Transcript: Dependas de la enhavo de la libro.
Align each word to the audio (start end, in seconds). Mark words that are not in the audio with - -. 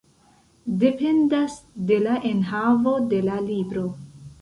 Dependas 0.83 1.59
de 1.91 2.01
la 2.07 2.17
enhavo 2.33 2.99
de 3.15 3.25
la 3.31 3.41
libro. 3.55 3.89